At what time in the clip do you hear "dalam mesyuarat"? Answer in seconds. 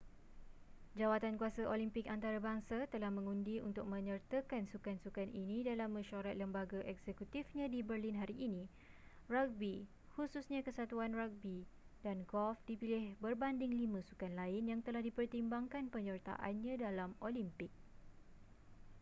5.69-6.33